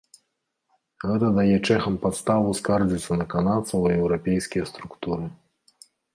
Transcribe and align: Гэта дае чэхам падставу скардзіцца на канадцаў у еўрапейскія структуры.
Гэта 1.09 1.27
дае 1.37 1.57
чэхам 1.67 1.99
падставу 2.05 2.57
скардзіцца 2.61 3.19
на 3.21 3.25
канадцаў 3.35 3.77
у 3.91 3.93
еўрапейскія 4.01 4.63
структуры. 4.73 5.25